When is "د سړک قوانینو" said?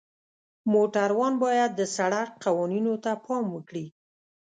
1.75-2.93